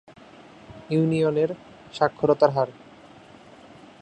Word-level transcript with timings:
ইউনিয়নের 0.89 1.49
সাক্ষরতার 1.93 2.51
হার। 2.51 2.69